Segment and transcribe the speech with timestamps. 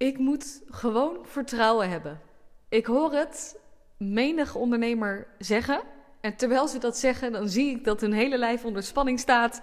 [0.00, 2.20] Ik moet gewoon vertrouwen hebben.
[2.68, 3.58] Ik hoor het
[3.96, 5.82] menig ondernemer zeggen.
[6.20, 9.60] En terwijl ze dat zeggen, dan zie ik dat hun hele lijf onder spanning staat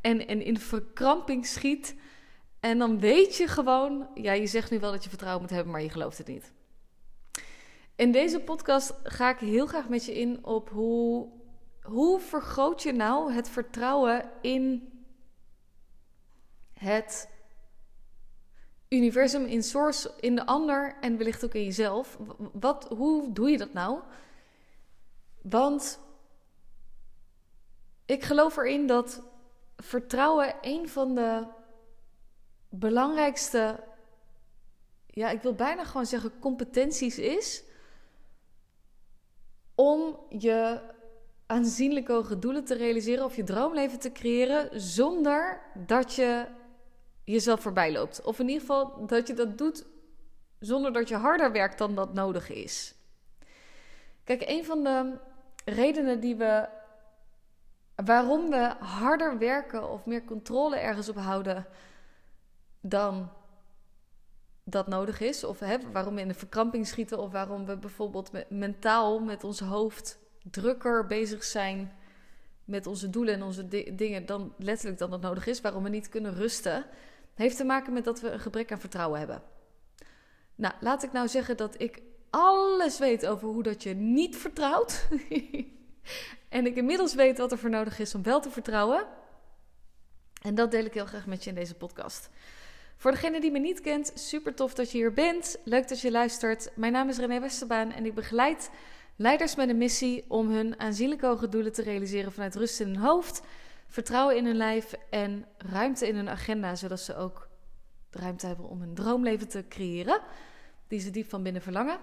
[0.00, 1.94] en, en in verkramping schiet.
[2.60, 5.72] En dan weet je gewoon, ja, je zegt nu wel dat je vertrouwen moet hebben,
[5.72, 6.52] maar je gelooft het niet.
[7.96, 11.28] In deze podcast ga ik heel graag met je in op hoe,
[11.82, 14.92] hoe vergroot je nou het vertrouwen in
[16.72, 17.34] het
[18.88, 22.18] universum, in source, in de ander en wellicht ook in jezelf.
[22.52, 24.00] Wat, hoe doe je dat nou?
[25.42, 25.98] Want
[28.04, 29.22] ik geloof erin dat
[29.76, 31.46] vertrouwen een van de
[32.68, 33.80] belangrijkste,
[35.06, 37.64] ja, ik wil bijna gewoon zeggen competenties is
[39.74, 40.80] om je
[41.46, 46.46] aanzienlijk hoge doelen te realiseren of je droomleven te creëren zonder dat je
[47.26, 48.22] jezelf voorbij loopt.
[48.22, 49.84] Of in ieder geval dat je dat doet
[50.58, 52.94] zonder dat je harder werkt dan dat nodig is.
[54.24, 55.18] Kijk, een van de
[55.64, 56.68] redenen die we
[58.04, 61.66] waarom we harder werken of meer controle ergens op houden
[62.80, 63.30] dan
[64.64, 65.44] dat nodig is.
[65.44, 67.18] Of hè, waarom we in de verkramping schieten.
[67.18, 70.18] Of waarom we bijvoorbeeld mentaal met ons hoofd
[70.50, 71.92] drukker bezig zijn
[72.64, 75.60] met onze doelen en onze dingen dan letterlijk dan dat nodig is.
[75.60, 76.84] Waarom we niet kunnen rusten.
[77.36, 79.42] Heeft te maken met dat we een gebrek aan vertrouwen hebben.
[80.54, 85.08] Nou, laat ik nou zeggen dat ik alles weet over hoe dat je niet vertrouwt.
[86.48, 89.06] en ik inmiddels weet wat er voor nodig is om wel te vertrouwen.
[90.42, 92.28] En dat deel ik heel graag met je in deze podcast.
[92.96, 95.56] Voor degene die me niet kent, super tof dat je hier bent.
[95.64, 96.70] Leuk dat je luistert.
[96.74, 98.70] Mijn naam is René Westerbaan en ik begeleid
[99.16, 102.96] leiders met een missie om hun aanzienlijk hoge doelen te realiseren vanuit rust in hun
[102.96, 103.42] hoofd,
[103.86, 107.48] vertrouwen in hun lijf en ruimte in hun agenda, zodat ze ook
[108.10, 110.20] de ruimte hebben om een droomleven te creëren
[110.88, 111.98] die ze diep van binnen verlangen.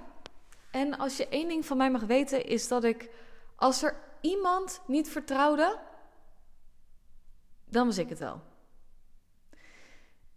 [0.72, 3.10] En als je één ding van mij mag weten, is dat ik,
[3.56, 5.80] als er iemand niet vertrouwde,
[7.66, 8.42] dan was ik het wel.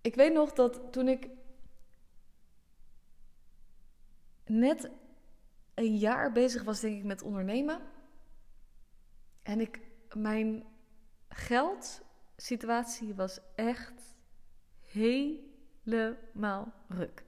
[0.00, 1.28] Ik weet nog dat toen ik
[4.44, 4.90] net
[5.74, 7.80] een jaar bezig was, denk ik, met ondernemen.
[9.42, 9.80] En ik,
[10.14, 10.64] mijn
[11.28, 14.14] geldsituatie was echt
[14.82, 17.24] helemaal ruk.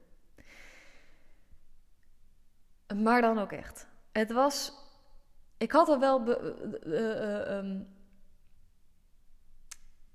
[2.95, 3.87] Maar dan ook echt.
[4.11, 4.73] Het was.
[5.57, 6.27] Ik had al wel.
[6.27, 7.79] Uh, uh,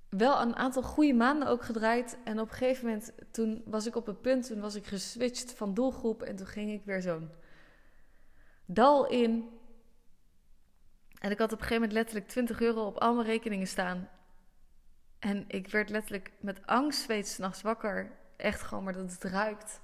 [0.09, 2.17] wel een aantal goede maanden ook gedraaid.
[2.23, 5.53] En op een gegeven moment, toen was ik op het punt, toen was ik geswitcht
[5.53, 6.21] van doelgroep.
[6.21, 7.29] En toen ging ik weer zo'n
[8.65, 9.54] dal in.
[11.19, 14.09] En ik had op een gegeven moment letterlijk 20 euro op al mijn rekeningen staan.
[15.19, 18.11] En ik werd letterlijk met angst weet s'nachts wakker.
[18.35, 19.81] Echt gewoon, maar dat het ruikt.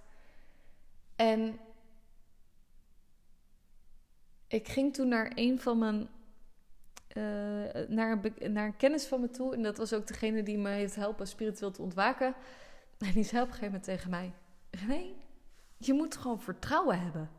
[1.15, 1.59] En
[4.47, 6.09] ik ging toen naar een van mijn
[7.17, 9.53] uh, naar, een, naar kennis van me toe.
[9.53, 12.35] En dat was ook degene die me heeft helpen spiritueel te ontwaken.
[12.97, 14.33] En die zei op een gegeven moment tegen mij:
[14.87, 15.15] Nee,
[15.77, 17.29] je moet gewoon vertrouwen hebben.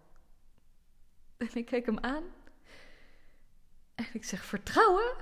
[1.37, 2.23] En ik keek hem aan.
[4.03, 5.15] En ik zeg: Vertrouwen?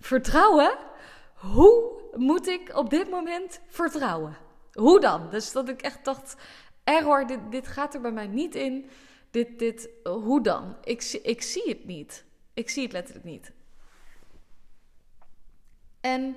[0.00, 0.76] Vertrouwen?
[1.34, 4.36] Hoe moet ik op dit moment vertrouwen?
[4.72, 5.30] Hoe dan?
[5.30, 6.36] Dus dat ik echt dacht:
[6.84, 8.90] Error, dit, dit gaat er bij mij niet in.
[9.30, 10.76] Dit, dit, hoe dan?
[10.82, 12.24] Ik, ik zie het niet.
[12.54, 13.52] Ik zie het letterlijk niet.
[16.00, 16.36] En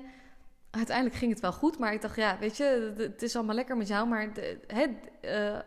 [0.70, 3.76] uiteindelijk ging het wel goed, maar ik dacht, ja, weet je, het is allemaal lekker
[3.76, 4.58] met jou, maar de,
[5.22, 5.58] uh,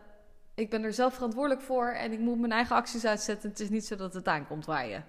[0.54, 3.50] ik ben er zelf verantwoordelijk voor en ik moet mijn eigen acties uitzetten.
[3.50, 5.04] Het is niet zo dat het aankomt waaien.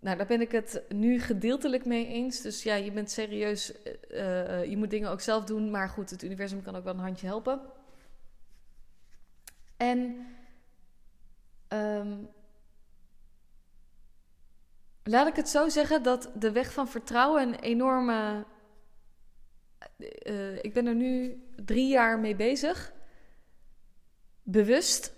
[0.00, 2.40] Nou, daar ben ik het nu gedeeltelijk mee eens.
[2.40, 3.72] Dus ja, je bent serieus,
[4.10, 7.00] uh, je moet dingen ook zelf doen, maar goed, het universum kan ook wel een
[7.00, 7.60] handje helpen.
[9.76, 10.26] En
[11.68, 12.28] um,
[15.08, 18.44] Laat ik het zo zeggen dat de weg van vertrouwen een enorme.
[20.22, 22.92] Uh, ik ben er nu drie jaar mee bezig.
[24.42, 25.12] Bewust.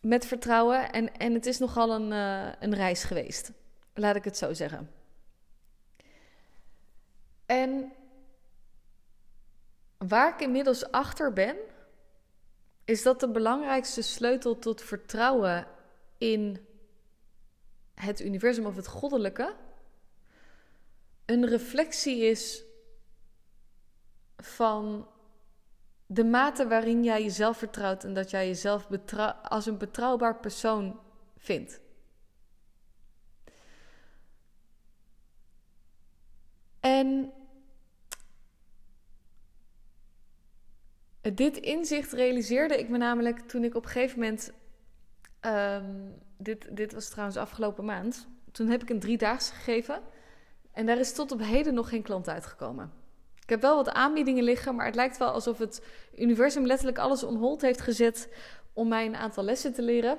[0.00, 0.92] Met vertrouwen.
[0.92, 3.52] En, en het is nogal een, uh, een reis geweest.
[3.94, 4.90] Laat ik het zo zeggen.
[7.46, 7.92] En
[9.98, 11.56] waar ik inmiddels achter ben,
[12.84, 15.66] is dat de belangrijkste sleutel tot vertrouwen
[16.18, 16.66] in
[17.94, 19.54] het universum of het goddelijke
[21.24, 22.64] een reflectie is
[24.36, 25.08] van
[26.10, 28.88] de mate waarin jij jezelf vertrouwt en dat jij jezelf
[29.42, 31.00] als een betrouwbaar persoon
[31.36, 31.80] vindt.
[36.80, 37.32] En
[41.34, 44.52] dit inzicht realiseerde ik me namelijk toen ik op een gegeven moment.
[45.40, 48.28] ehm, dit, dit was trouwens afgelopen maand.
[48.52, 50.02] Toen heb ik een driedaagse gegeven.
[50.72, 52.97] En daar is tot op heden nog geen klant uitgekomen.
[53.48, 55.84] Ik heb wel wat aanbiedingen liggen, maar het lijkt wel alsof het
[56.16, 58.28] universum letterlijk alles on hold heeft gezet
[58.72, 60.18] om mij een aantal lessen te leren.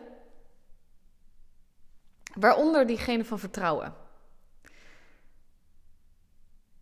[2.33, 3.93] Waaronder diegene van vertrouwen.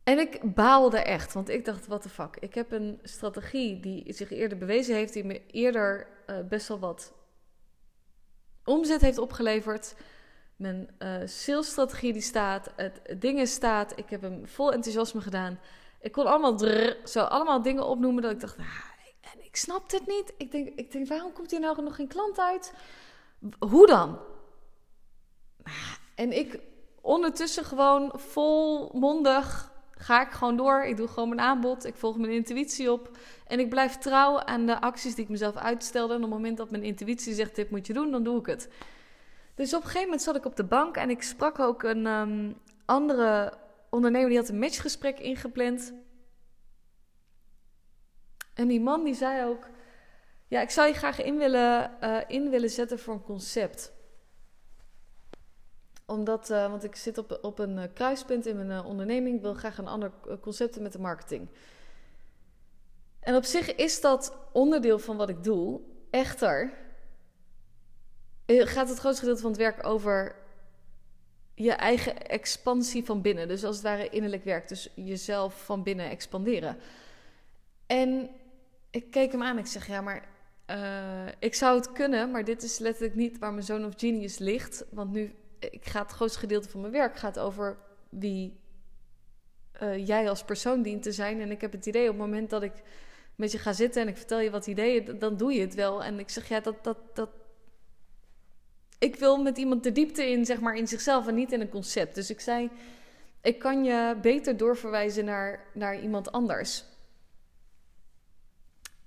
[0.03, 2.37] En ik baalde echt, want ik dacht, what the fuck.
[2.39, 6.79] Ik heb een strategie die zich eerder bewezen heeft, die me eerder uh, best wel
[6.79, 7.13] wat
[8.63, 9.95] omzet heeft opgeleverd.
[10.55, 13.99] Mijn uh, salesstrategie die staat, het dingen staat.
[13.99, 15.59] Ik heb hem vol enthousiasme gedaan.
[16.07, 16.59] Ik kon allemaal
[17.03, 18.69] zo allemaal dingen opnoemen dat ik dacht, nou,
[19.21, 20.33] en ik snap het niet.
[20.37, 22.73] Ik denk, ik denk, waarom komt hier nou nog geen klant uit?
[23.59, 24.19] Hoe dan?
[26.15, 26.59] En ik
[27.01, 30.83] ondertussen gewoon volmondig ga ik gewoon door.
[30.83, 31.85] Ik doe gewoon mijn aanbod.
[31.85, 33.17] Ik volg mijn intuïtie op.
[33.47, 36.13] En ik blijf trouw aan de acties die ik mezelf uitstelde.
[36.13, 38.45] En op het moment dat mijn intuïtie zegt: dit moet je doen, dan doe ik
[38.45, 38.69] het.
[39.55, 42.05] Dus op een gegeven moment zat ik op de bank en ik sprak ook een
[42.05, 43.53] um, andere
[43.89, 45.93] ondernemer die had een matchgesprek ingepland.
[48.53, 49.69] En die man die zei ook:
[50.47, 53.95] Ja, ik zou je graag in willen, uh, in willen zetten voor een concept
[56.07, 59.35] omdat, uh, want ik zit op, op een uh, kruispunt in mijn onderneming.
[59.35, 60.11] Ik wil graag een ander
[60.41, 61.49] concept met de marketing.
[63.19, 65.81] En op zich is dat onderdeel van wat ik doe.
[66.09, 66.73] Echter
[68.47, 70.35] gaat het grootste gedeelte van het werk over
[71.57, 73.47] je eigen expansie van binnen.
[73.47, 74.67] Dus als het ware innerlijk werk.
[74.67, 76.77] Dus jezelf van binnen expanderen.
[77.85, 78.29] En
[78.91, 80.35] ik keek hem aan ik zeg, ja, maar
[81.39, 82.31] ik zou het kunnen.
[82.31, 84.85] Maar dit is letterlijk niet waar mijn zoon of genius ligt.
[84.89, 87.77] Want nu ik ga het grootste gedeelte van mijn werk gaat over
[88.09, 88.59] wie
[89.81, 91.41] uh, jij als persoon dient te zijn.
[91.41, 92.73] En ik heb het idee op het moment dat ik
[93.35, 96.03] met je ga zitten en ik vertel je wat ideeën, dan doe je het wel.
[96.03, 97.29] En ik zeg ja, dat, dat, dat.
[98.99, 101.69] Ik wil met iemand de diepte in, zeg maar, in zichzelf en niet in een
[101.69, 102.15] concept.
[102.15, 102.69] Dus ik zei,
[103.41, 106.83] ik kan je beter doorverwijzen naar, naar iemand anders.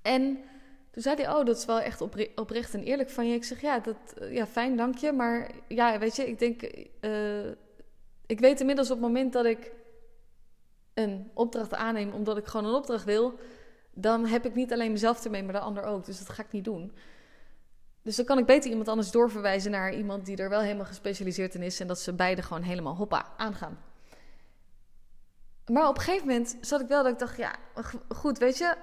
[0.03, 0.39] En
[0.91, 3.35] toen zei hij, oh, dat is wel echt opre oprecht en eerlijk van je.
[3.35, 3.97] Ik zeg, ja, dat,
[4.31, 5.13] ja, fijn, dank je.
[5.13, 6.63] Maar ja, weet je, ik denk,
[7.01, 7.51] uh,
[8.27, 9.73] ik weet inmiddels op het moment dat ik
[10.95, 13.39] een opdracht aanneem, omdat ik gewoon een opdracht wil,
[13.95, 16.05] dan heb ik niet alleen mezelf ermee, maar de ander ook.
[16.05, 16.93] Dus dat ga ik niet doen.
[18.03, 21.55] Dus dan kan ik beter iemand anders doorverwijzen naar iemand die er wel helemaal gespecialiseerd
[21.55, 23.79] in is en dat ze beide gewoon helemaal hoppa aangaan.
[25.67, 27.55] Maar op een gegeven moment zat ik wel dat ik dacht, ja,
[28.09, 28.75] goed, weet je,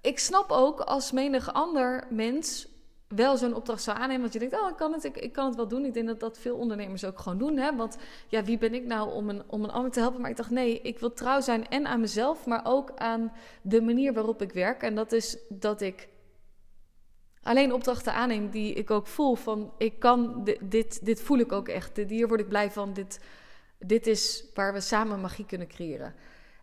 [0.00, 2.68] ik snap ook als menig ander mens
[3.08, 4.20] wel zo'n opdracht zou aannemen.
[4.20, 5.84] Want je denkt, oh, ik kan het, ik, ik kan het wel doen.
[5.84, 7.56] Ik denk dat dat veel ondernemers ook gewoon doen.
[7.56, 7.76] Hè?
[7.76, 7.96] Want
[8.28, 10.20] ja, wie ben ik nou om een, om een ander te helpen?
[10.20, 13.32] Maar ik dacht, nee, ik wil trouw zijn en aan mezelf, maar ook aan
[13.62, 14.82] de manier waarop ik werk.
[14.82, 16.08] En dat is dat ik
[17.42, 21.68] alleen opdrachten aanneem die ik ook voel van, ik kan, dit, dit, voel ik ook
[21.68, 21.96] echt.
[21.96, 22.92] Hier word ik blij van.
[22.92, 23.20] Dit,
[23.78, 26.14] dit is waar we samen magie kunnen creëren.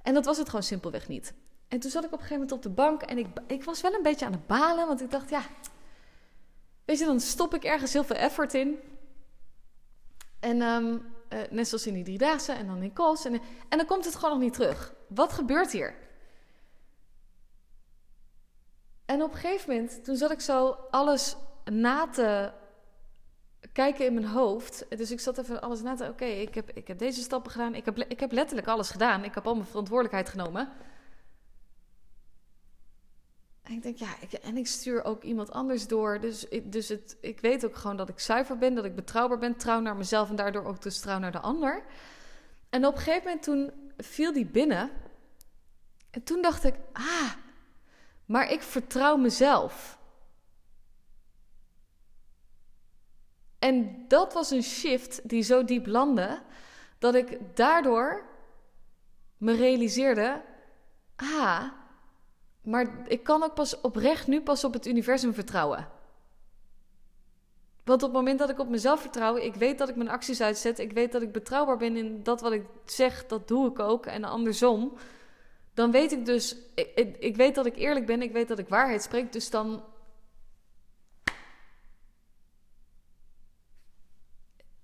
[0.02, 1.34] En dat was het gewoon simpelweg niet.
[1.68, 3.82] En toen zat ik op een gegeven moment op de bank en ik, ik was
[3.82, 5.42] wel een beetje aan het balen, want ik dacht, ja,
[6.86, 8.80] weet je, dan stop ik ergens heel veel effort in.
[10.40, 13.26] En um, uh, net zoals in die driedaagse en dan in calls.
[13.26, 13.34] En,
[13.70, 14.94] en dan komt het gewoon nog niet terug.
[15.08, 15.96] Wat gebeurt hier?
[19.08, 22.52] En op een gegeven moment, toen zat ik zo alles na te
[23.74, 24.86] kijken in mijn hoofd.
[24.90, 26.08] Dus ik zat even alles na te...
[26.08, 27.76] Oké, ik, heb, ik heb deze stappen gedaan.
[27.76, 29.24] Ik heb, ik heb letterlijk alles gedaan.
[29.24, 30.70] Ik heb al mijn verantwoordelijkheid genomen.
[33.62, 36.20] En ik denk, ja, ik, en ik stuur ook iemand anders door.
[36.20, 39.38] Dus, ik, dus het, ik weet ook gewoon dat ik zuiver ben, dat ik betrouwbaar
[39.38, 41.84] ben, trouw naar mezelf en daardoor ook dus trouw naar de ander.
[42.70, 44.92] En op een gegeven moment toen viel die binnen.
[46.10, 47.32] En toen dacht ik, ah,
[48.28, 50.00] maar ik vertrouw mezelf.
[53.60, 56.42] En dat was een shift die zo diep landde,
[57.00, 58.26] dat ik daardoor
[59.38, 60.42] me realiseerde,
[61.16, 61.64] ah,
[62.62, 65.88] maar ik kan ook pas oprecht nu pas op het universum vertrouwen.
[67.84, 70.42] Want op het moment dat ik op mezelf vertrouw, ik weet dat ik mijn acties
[70.42, 73.80] uitzet, ik weet dat ik betrouwbaar ben in dat wat ik zeg, dat doe ik
[73.80, 74.06] ook.
[74.06, 74.94] En andersom,
[75.78, 78.68] dan weet ik dus, ik, ik, weet dat ik eerlijk ben, ik weet dat ik
[78.68, 79.84] waarheid spreek, dus dan.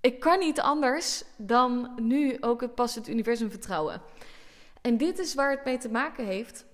[0.00, 4.02] Ik kan niet anders dan nu ook pas het universum vertrouwen.
[4.80, 6.64] En dit is waar het mee te maken heeft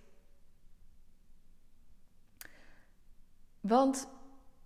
[3.61, 4.09] Want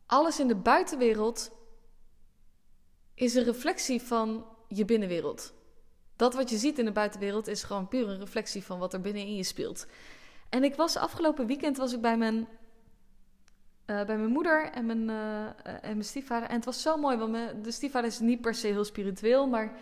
[0.07, 1.51] alles in de buitenwereld
[3.15, 5.55] is een reflectie van je binnenwereld.
[6.17, 9.01] Dat wat je ziet in de buitenwereld is gewoon puur een reflectie van wat er
[9.01, 9.87] binnenin je speelt.
[10.49, 12.49] En ik was afgelopen weekend was ik bij mijn
[13.87, 15.11] bij mijn moeder en mijn,
[15.65, 16.49] en mijn stiefvader.
[16.49, 19.47] En het was zo mooi, want mijn, de stiefvader is niet per se heel spiritueel,
[19.47, 19.73] maar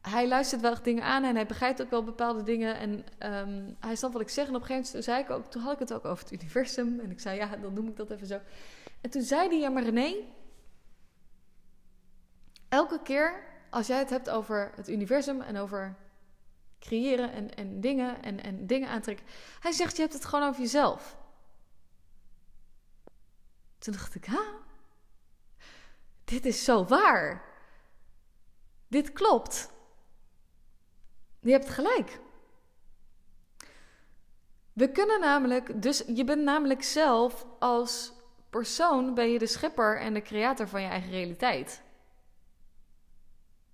[0.00, 2.76] hij luistert wel echt dingen aan en hij begrijpt ook wel bepaalde dingen.
[2.76, 4.46] En um, hij snapt wat ik zeg.
[4.46, 6.32] En op een gegeven moment zei ik ook, toen had ik het ook over het
[6.32, 7.00] universum.
[7.00, 8.40] En ik zei, ja, dan noem ik dat even zo.
[9.00, 10.14] En toen zei hij, ja, maar René,
[12.68, 15.96] elke keer als jij het hebt over het universum en over
[16.78, 19.26] creëren en, en dingen en, en dingen aantrekken.
[19.60, 21.18] Hij zegt, je hebt het gewoon over jezelf.
[23.78, 24.44] Toen dacht ik, ha,
[26.24, 27.44] dit is zo waar.
[28.88, 29.70] Dit klopt.
[31.40, 32.20] Je hebt gelijk.
[34.72, 38.12] We kunnen namelijk, dus je bent namelijk zelf als
[38.50, 41.82] persoon, ben je de schepper en de creator van je eigen realiteit.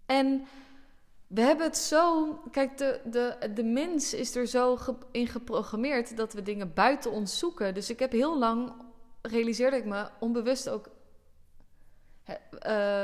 [0.07, 0.47] En
[1.27, 2.33] we hebben het zo.
[2.51, 4.79] Kijk, de, de, de mens is er zo
[5.11, 7.75] in geprogrammeerd dat we dingen buiten ons zoeken.
[7.75, 8.73] Dus ik heb heel lang,
[9.23, 10.89] realiseerde ik me onbewust ook.
[12.29, 12.33] Uh,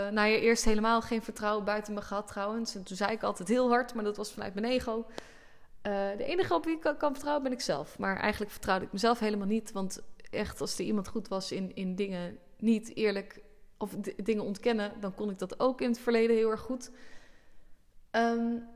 [0.08, 2.74] nou eerst helemaal geen vertrouwen buiten me gehad trouwens.
[2.74, 4.98] En toen zei ik altijd heel hard, maar dat was vanuit mijn ego.
[4.98, 7.98] Uh, de enige op wie ik kan, kan, vertrouwen ben ik zelf.
[7.98, 9.72] Maar eigenlijk vertrouwde ik mezelf helemaal niet.
[9.72, 13.40] Want echt, als er iemand goed was in, in dingen niet eerlijk
[13.82, 16.90] of dingen ontkennen, dan kon ik dat ook in het verleden heel erg goed.
[18.10, 18.68] Um,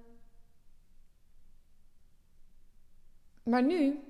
[3.42, 4.00] maar nu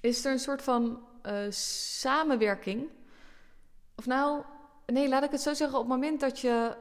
[0.00, 2.88] is er een soort van uh, samenwerking.
[3.96, 4.44] Of nou,
[4.86, 5.78] nee, laat ik het zo zeggen.
[5.78, 6.76] Op het moment dat je.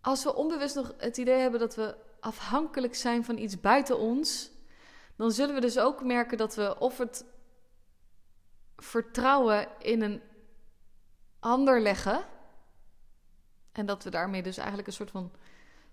[0.00, 4.50] Als we onbewust nog het idee hebben dat we afhankelijk zijn van iets buiten ons.
[5.16, 7.24] Dan zullen we dus ook merken dat we of het
[8.82, 10.22] vertrouwen in een
[11.40, 12.24] ander leggen.
[13.72, 15.32] En dat we daarmee dus eigenlijk een soort van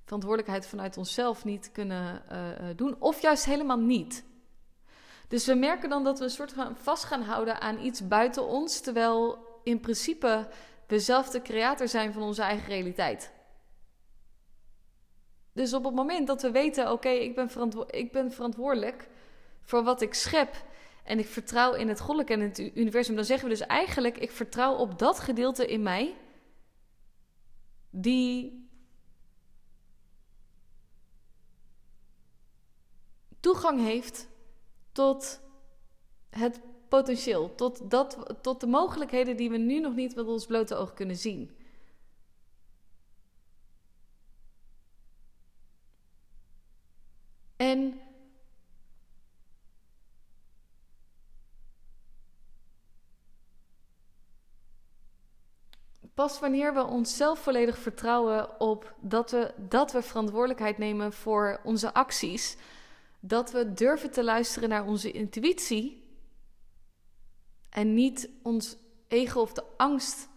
[0.03, 2.95] verantwoordelijkheid vanuit onszelf niet kunnen uh, doen.
[2.99, 4.25] Of juist helemaal niet.
[5.27, 8.43] Dus we merken dan dat we een soort van vast gaan houden aan iets buiten
[8.43, 8.79] ons.
[8.79, 10.47] Terwijl in principe
[10.87, 13.31] we zelf de creator zijn van onze eigen realiteit.
[15.53, 17.49] Dus op het moment dat we weten, oké, ik, ben
[17.87, 19.07] ik ben verantwoordelijk
[19.61, 20.55] voor wat ik schep
[21.07, 24.31] en ik vertrouw in het goddelijke en het universum, dan zeggen we dus eigenlijk: ik
[24.31, 26.15] vertrouw op dat gedeelte in mij
[27.89, 28.69] die
[33.39, 34.27] toegang heeft
[34.91, 35.39] tot
[36.29, 40.75] het potentieel, tot, dat, tot de mogelijkheden die we nu nog niet met ons blote
[40.75, 41.55] oog kunnen zien.
[47.55, 48.06] En
[56.17, 61.93] Pas wanneer we onszelf volledig vertrouwen op dat we, dat we verantwoordelijkheid nemen voor onze
[61.93, 62.57] acties,
[63.19, 66.03] dat we durven te luisteren naar onze intuïtie
[67.69, 70.29] en niet ons ego of de angst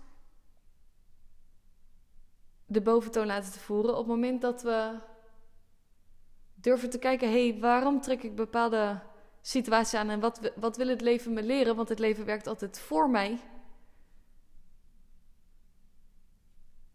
[2.66, 3.90] de boventoon laten te voeren.
[3.90, 4.99] Op het moment dat we
[6.54, 9.00] durven te kijken, hé, hey, waarom trek ik bepaalde
[9.40, 11.76] situaties aan en wat, wat wil het leven me leren?
[11.76, 13.38] Want het leven werkt altijd voor mij.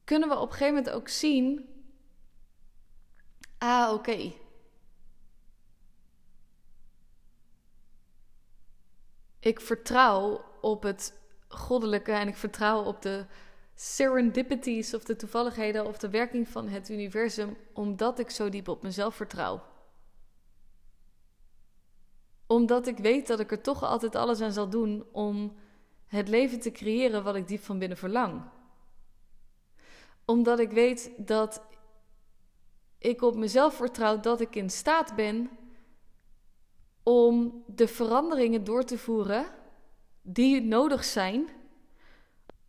[0.06, 1.70] Kunnen we op een gegeven moment ook zien:
[3.58, 4.34] ah, oké.
[9.40, 11.14] Ik vertrouw op het
[11.48, 13.26] goddelijke en ik vertrouw op de
[13.76, 18.84] serendipities of de toevalligheden of de werking van het universum, omdat ik zo diep op
[18.84, 19.64] mezelf vertrouw.
[22.48, 25.56] Omdat ik weet dat ik er toch altijd alles aan zal doen om
[26.08, 28.44] het leven te creëren wat ik diep van binnen verlang
[30.26, 31.62] omdat ik weet dat
[32.98, 35.50] ik op mezelf vertrouw dat ik in staat ben
[37.04, 39.46] om de veranderingen door te voeren
[40.22, 41.50] die nodig zijn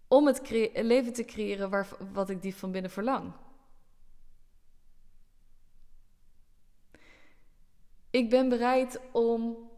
[0.09, 3.33] om het leven te creëren waar, wat ik die van binnen verlang.
[8.11, 9.71] Ik ben bereid om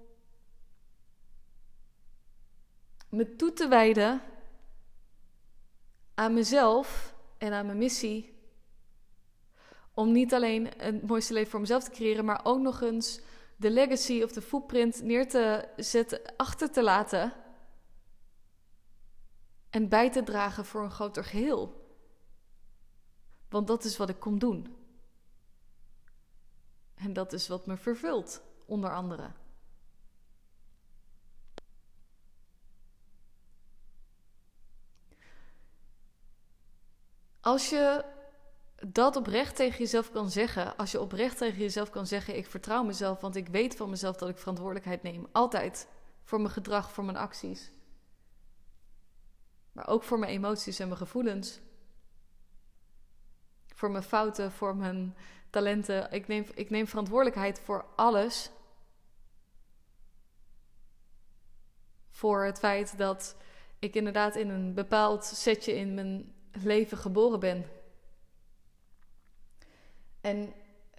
[3.08, 4.22] me toe te wijden
[6.14, 8.36] aan mezelf en aan mijn missie.
[9.94, 13.20] Om niet alleen het mooiste leven voor mezelf te creëren, maar ook nog eens
[13.56, 17.32] de legacy of de footprint neer te zetten, achter te laten.
[19.70, 21.86] En bij te dragen voor een groter geheel.
[23.48, 24.76] Want dat is wat ik kom doen.
[26.94, 29.32] En dat is wat me vervult, onder andere.
[37.48, 38.04] Als je
[38.86, 42.82] dat oprecht tegen jezelf kan zeggen, als je oprecht tegen jezelf kan zeggen: Ik vertrouw
[42.82, 45.88] mezelf, want ik weet van mezelf dat ik verantwoordelijkheid neem, altijd
[46.22, 47.72] voor mijn gedrag, voor mijn acties.
[49.72, 51.60] Maar ook voor mijn emoties en mijn gevoelens.
[53.74, 55.16] Voor mijn fouten, voor mijn
[55.50, 56.12] talenten.
[56.12, 58.50] Ik neem, ik neem verantwoordelijkheid voor alles.
[62.10, 63.36] Voor het feit dat
[63.78, 67.64] ik inderdaad in een bepaald setje in mijn leven geboren ben.
[70.20, 70.52] En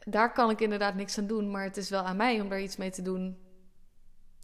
[0.03, 2.61] daar kan ik inderdaad niks aan doen, maar het is wel aan mij om daar
[2.61, 3.37] iets mee te doen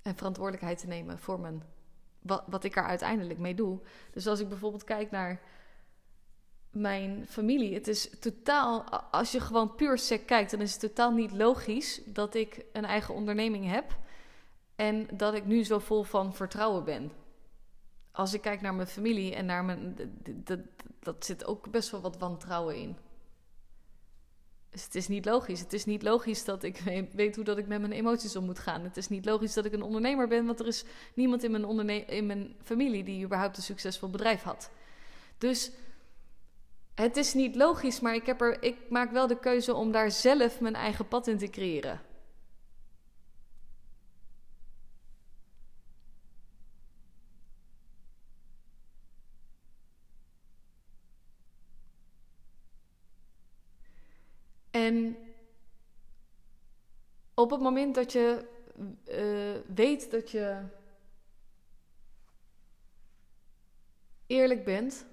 [0.04, 1.64] en verantwoordelijkheid te nemen voor mijn,
[2.22, 3.80] wat, wat ik er uiteindelijk mee doe.
[4.12, 5.42] Dus als ik bijvoorbeeld kijk naar
[6.70, 11.12] mijn familie, het is totaal, als je gewoon puur sec kijkt, dan is het totaal
[11.12, 13.98] niet logisch dat ik een eigen onderneming heb
[14.76, 17.12] en dat ik nu zo vol van vertrouwen ben.
[18.16, 19.98] Als ik kijk naar mijn familie en naar mijn.
[20.24, 20.60] Dat,
[21.00, 22.98] dat zit ook best wel wat wantrouwen in.
[24.70, 25.60] Dus het is niet logisch.
[25.60, 26.80] Het is niet logisch dat ik
[27.14, 28.84] weet hoe dat ik met mijn emoties om moet gaan.
[28.84, 32.08] Het is niet logisch dat ik een ondernemer ben, want er is niemand in mijn,
[32.08, 34.70] in mijn familie die überhaupt een succesvol bedrijf had.
[35.38, 35.72] Dus
[36.96, 40.12] het is niet logisch, maar ik, heb er, ik maak wel de keuze om daar
[40.12, 42.02] zelf mijn eigen pad in te creëren.
[54.76, 55.18] En
[57.34, 58.48] op het moment dat je
[59.10, 60.62] uh, weet dat je
[64.28, 65.06] eerlijk bent.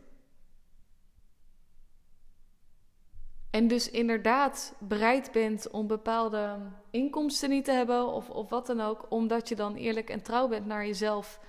[3.50, 6.58] En dus inderdaad bereid bent om bepaalde
[6.90, 10.48] inkomsten niet te hebben of, of wat dan ook, omdat je dan eerlijk en trouw
[10.48, 11.40] bent naar jezelf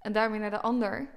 [0.00, 1.10] en daarmee naar de ander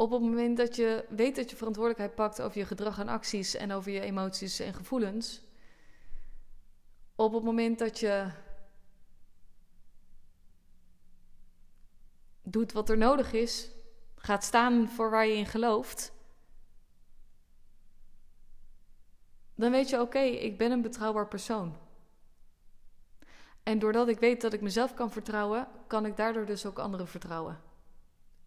[0.00, 3.54] op het moment dat je weet dat je verantwoordelijkheid pakt over je gedrag en acties
[3.54, 5.42] en over je emoties en gevoelens,
[7.14, 8.30] op het moment dat je
[12.42, 13.70] doet wat er nodig is,
[14.16, 16.12] gaat staan voor waar je in gelooft,
[19.54, 21.76] dan weet je: oké, ik ben een betrouwbaar persoon.
[23.62, 27.08] En doordat ik weet dat ik mezelf kan vertrouwen, kan ik daardoor dus ook anderen
[27.08, 27.69] vertrouwen.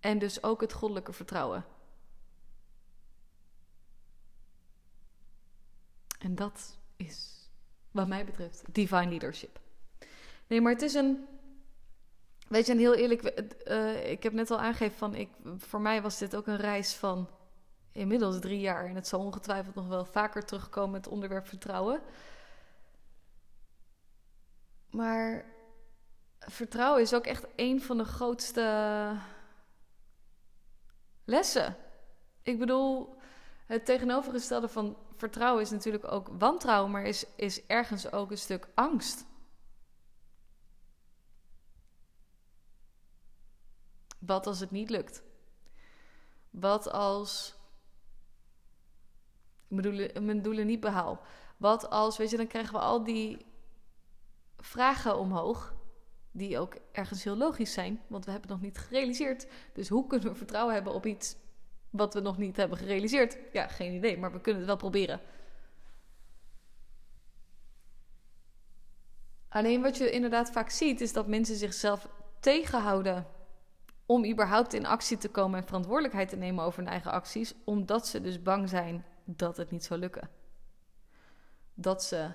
[0.04, 1.66] En dus ook het goddelijke vertrouwen.
[6.20, 7.50] En dat is,
[7.92, 9.60] wat mij betreft, divine leadership.
[10.48, 11.26] Nee, maar het is een.
[12.48, 13.44] Weet je, een heel eerlijk.
[13.68, 15.16] Uh, ik heb net al aangegeven van.
[15.16, 17.30] Ik, voor mij was dit ook een reis van.
[17.92, 18.86] inmiddels drie jaar.
[18.86, 22.02] En het zal ongetwijfeld nog wel vaker terugkomen, het onderwerp vertrouwen.
[24.90, 25.46] Maar
[26.40, 28.62] vertrouwen is ook echt een van de grootste
[31.24, 31.78] lessen.
[32.42, 33.16] Ik bedoel,
[33.66, 38.68] het tegenovergestelde van vertrouwen is natuurlijk ook wantrouwen, maar is, is ergens ook een stuk
[38.76, 39.26] angst.
[44.20, 45.24] Wat als het niet lukt?
[46.50, 47.56] Wat als
[49.68, 51.22] mijn doelen niet behaal?
[51.58, 53.46] Wat als, weet je, dan krijgen we al die
[54.58, 55.74] vragen omhoog
[56.36, 59.48] die ook ergens heel logisch zijn, want we hebben het nog niet gerealiseerd.
[59.74, 61.36] Dus hoe kunnen we vertrouwen hebben op iets
[61.90, 63.38] wat we nog niet hebben gerealiseerd?
[63.52, 65.22] Ja, geen idee, maar we kunnen het wel proberen.
[69.50, 72.08] Alleen wat je inderdaad vaak ziet, is dat mensen zichzelf
[72.40, 73.28] tegenhouden
[74.06, 78.08] om überhaupt in actie te komen en verantwoordelijkheid te nemen over hun eigen acties, omdat
[78.08, 80.30] ze dus bang zijn dat het niet zou lukken.
[81.74, 82.32] Dat ze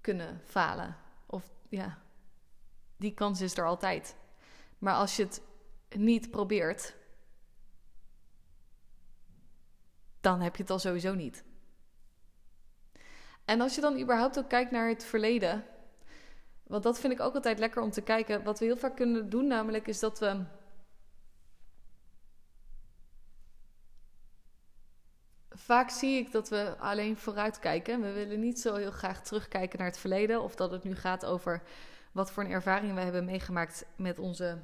[0.00, 0.96] kunnen falen
[1.70, 1.98] ja,
[2.96, 4.16] die kans is er altijd.
[4.78, 5.42] Maar als je het
[5.88, 6.94] niet probeert,
[10.20, 11.44] dan heb je het al sowieso niet.
[13.44, 15.64] En als je dan überhaupt ook kijkt naar het verleden,
[16.62, 18.42] want dat vind ik ook altijd lekker om te kijken.
[18.42, 20.44] Wat we heel vaak kunnen doen, namelijk, is dat we.
[25.60, 28.00] Vaak zie ik dat we alleen vooruit kijken.
[28.00, 30.42] We willen niet zo heel graag terugkijken naar het verleden.
[30.42, 31.62] Of dat het nu gaat over
[32.12, 34.58] wat voor een ervaring we hebben meegemaakt met onze.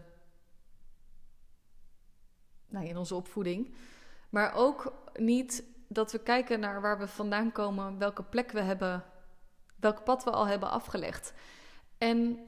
[2.68, 3.74] Nou, in onze opvoeding.
[4.30, 9.04] Maar ook niet dat we kijken naar waar we vandaan komen, welke plek we hebben,
[9.80, 11.32] welk pad we al hebben afgelegd.
[11.98, 12.38] En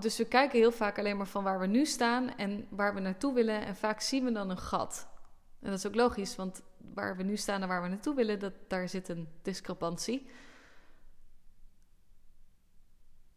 [0.00, 3.00] dus we kijken heel vaak alleen maar van waar we nu staan en waar we
[3.00, 3.64] naartoe willen.
[3.66, 5.08] En vaak zien we dan een gat.
[5.60, 6.62] En dat is ook logisch, want
[6.94, 10.30] waar we nu staan en waar we naartoe willen, dat, daar zit een discrepantie.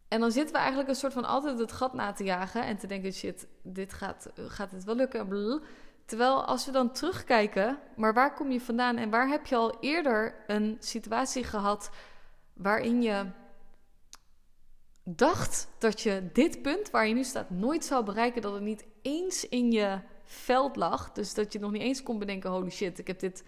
[0.08, 2.76] En dan zitten we eigenlijk een soort van altijd het gat na te jagen en
[2.76, 5.62] te denken: shit, dit gaat, gaat het wel lukken?
[6.04, 9.80] Terwijl als we dan terugkijken, maar waar kom je vandaan en waar heb je al
[9.80, 11.90] eerder een situatie gehad
[12.52, 13.26] waarin je
[15.04, 18.84] dacht dat je dit punt waar je nu staat nooit zou bereiken, dat het niet
[19.02, 21.12] eens in je veld lag.
[21.12, 23.44] Dus dat je nog niet eens kon bedenken: holy shit, ik heb dit.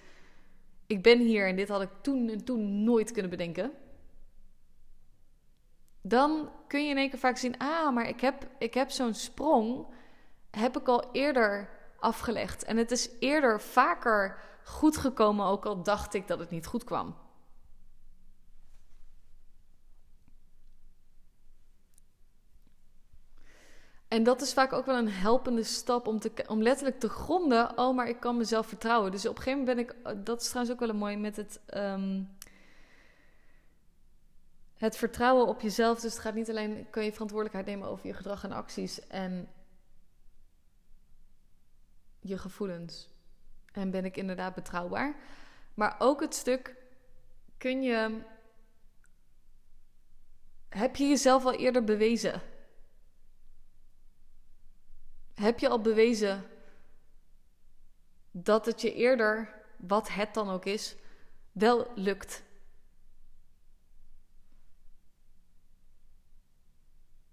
[0.87, 3.73] Ik ben hier en dit had ik toen en toen nooit kunnen bedenken.
[6.03, 9.15] Dan kun je in één keer vaak zien: ah, maar ik heb, ik heb zo'n
[9.15, 9.87] sprong.
[10.51, 11.69] Heb ik al eerder
[11.99, 12.65] afgelegd.
[12.65, 16.85] En het is eerder vaker goed gekomen, ook al dacht ik dat het niet goed
[16.85, 17.17] kwam.
[24.13, 27.79] En dat is vaak ook wel een helpende stap om, te, om letterlijk te gronden.
[27.79, 29.11] Oh, maar ik kan mezelf vertrouwen.
[29.11, 30.25] Dus op een gegeven moment ben ik.
[30.27, 31.61] Dat is trouwens ook wel een mooi met het.
[31.75, 32.37] Um,
[34.77, 36.01] het vertrouwen op jezelf.
[36.01, 36.91] Dus het gaat niet alleen.
[36.91, 39.07] Kun je verantwoordelijkheid nemen over je gedrag en acties.
[39.07, 39.49] En
[42.21, 43.11] je gevoelens.
[43.73, 45.17] En ben ik inderdaad betrouwbaar.
[45.75, 46.77] Maar ook het stuk.
[47.59, 48.21] Kun je.
[50.69, 52.52] Heb je jezelf al eerder bewezen?
[55.35, 56.45] Heb je al bewezen
[58.31, 60.97] dat het je eerder, wat het dan ook is,
[61.53, 62.43] wel lukt?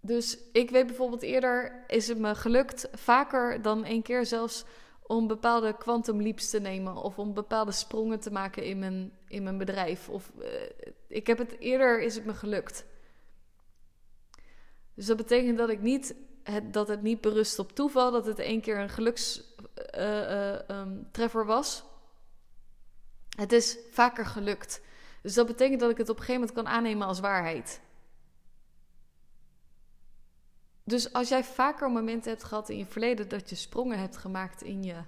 [0.02, 4.66] Dus ik weet bijvoorbeeld eerder is het me gelukt, vaker dan één keer zelfs,
[5.10, 9.44] om bepaalde quantum leaps te nemen of om bepaalde sprongen te maken in mijn, in
[9.44, 10.10] mijn bedrijf.
[10.10, 10.46] Of uh,
[11.08, 12.86] ik heb het eerder is het me gelukt.
[14.94, 16.16] Dus dat betekent dat ik niet
[16.72, 21.84] dat het niet berust op toeval, dat het één keer een gelukstreffer uh, uh, was.
[23.36, 24.82] Het is vaker gelukt.
[25.22, 27.82] Dus dat betekent dat ik het op een gegeven moment kan aannemen als waarheid.
[30.84, 34.62] Dus als jij vaker momenten hebt gehad in je verleden dat je sprongen hebt gemaakt
[34.62, 35.04] in je.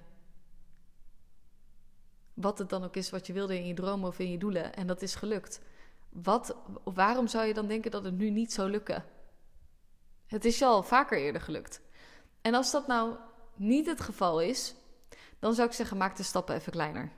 [2.34, 4.74] Wat het dan ook is wat je wilde in je dromen of in je doelen.
[4.74, 5.60] En dat is gelukt.
[6.08, 9.04] Wat, waarom zou je dan denken dat het nu niet zou lukken?
[10.32, 11.80] Het is je al vaker eerder gelukt.
[12.40, 13.16] En als dat nou
[13.54, 14.74] niet het geval is,
[15.38, 17.12] dan zou ik zeggen: maak de stappen even kleiner.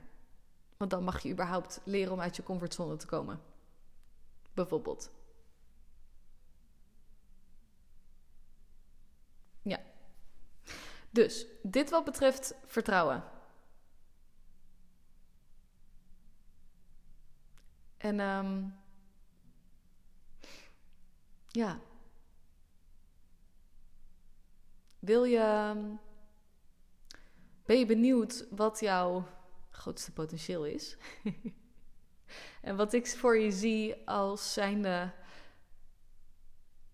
[0.77, 3.41] Want dan mag je überhaupt leren om uit je comfortzone te komen.
[4.53, 5.11] Bijvoorbeeld.
[9.61, 9.79] Ja.
[11.09, 13.23] Dus, dit wat betreft vertrouwen.
[17.97, 18.75] En um,
[21.47, 21.79] ja,
[25.05, 25.73] Wil je.
[27.65, 29.27] Ben je benieuwd wat jouw
[29.69, 30.97] grootste potentieel is?
[32.61, 35.11] en wat ik voor je zie als zijnde.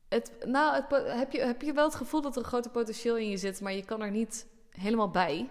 [0.08, 3.18] Het, nou, het, heb, je, heb je wel het gevoel dat er een grote potentieel
[3.18, 5.50] in je zit, maar je kan er niet helemaal bij?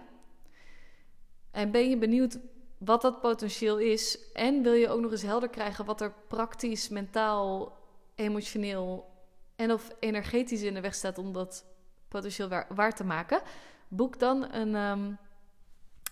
[1.51, 2.39] En ben je benieuwd
[2.77, 4.31] wat dat potentieel is?
[4.33, 7.77] En wil je ook nog eens helder krijgen wat er praktisch, mentaal,
[8.15, 9.09] emotioneel
[9.55, 11.65] en of energetisch in de weg staat om dat
[12.11, 13.41] potentieel waar, waar te maken,
[13.87, 15.17] boek dan een um,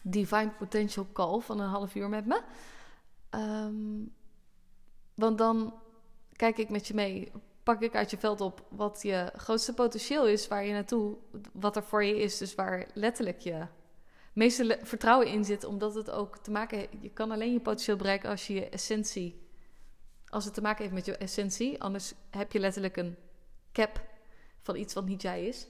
[0.01, 2.41] Divine Potential Call van een half uur met me.
[3.29, 4.13] Um,
[5.15, 5.73] want dan
[6.35, 7.31] kijk ik met je mee,
[7.63, 11.17] pak ik uit je veld op wat je grootste potentieel is, waar je naartoe,
[11.53, 13.65] wat er voor je is, dus waar letterlijk je
[14.33, 18.29] meeste vertrouwen in zit, omdat het ook te maken je kan alleen je potentieel bereiken
[18.29, 19.47] als je je essentie,
[20.27, 23.15] als het te maken heeft met je essentie, anders heb je letterlijk een
[23.71, 24.07] cap
[24.61, 25.67] van iets wat niet jij is.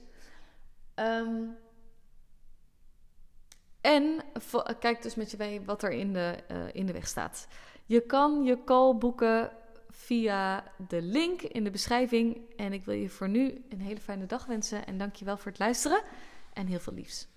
[0.96, 1.56] Um,
[3.80, 4.22] en
[4.78, 7.46] kijk dus met je mee wat er in de, uh, in de weg staat.
[7.86, 9.50] Je kan je call boeken
[9.88, 12.40] via de link in de beschrijving.
[12.56, 14.86] En ik wil je voor nu een hele fijne dag wensen.
[14.86, 16.02] En dank je wel voor het luisteren.
[16.52, 17.28] En heel veel liefs.